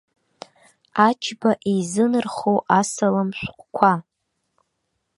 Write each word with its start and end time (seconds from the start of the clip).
Аџьба 1.07 1.51
изынархоу 1.73 2.59
асалам 2.79 3.29
шәҟәқәа. 3.39 3.93